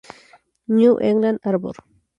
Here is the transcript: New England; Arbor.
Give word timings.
New 0.67 0.99
England; 0.99 1.37
Arbor. 1.45 1.73